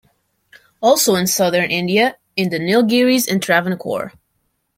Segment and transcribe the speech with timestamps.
[0.81, 4.13] Also in southern India, in the Nilgiris and Travancore.